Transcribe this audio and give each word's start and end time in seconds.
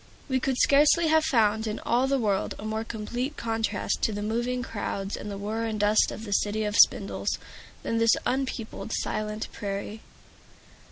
We 0.27 0.39
could 0.39 0.57
scarcely 0.57 1.09
have 1.09 1.23
found 1.25 1.67
in 1.67 1.77
all 1.81 2.07
the 2.07 2.17
world 2.17 2.55
a 2.57 2.65
more 2.65 2.83
complete 2.83 3.37
contrast 3.37 4.01
to 4.01 4.11
the 4.11 4.23
moving 4.23 4.63
crowds 4.63 5.15
and 5.15 5.29
the 5.29 5.37
whir 5.37 5.65
and 5.67 5.79
dust 5.79 6.11
of 6.11 6.23
the 6.25 6.33
City 6.33 6.63
of 6.63 6.75
Spindles, 6.75 7.37
than 7.83 7.99
this 7.99 8.15
unpeopled, 8.25 8.93
silent 8.93 9.47
prairie. 9.51 10.01